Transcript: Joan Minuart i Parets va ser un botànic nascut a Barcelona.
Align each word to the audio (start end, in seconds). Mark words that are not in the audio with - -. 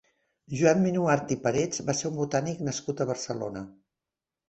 Joan 0.61 0.81
Minuart 0.85 1.35
i 1.35 1.37
Parets 1.45 1.85
va 1.91 1.97
ser 2.01 2.09
un 2.11 2.19
botànic 2.25 2.67
nascut 2.71 3.01
a 3.01 3.11
Barcelona. 3.15 3.67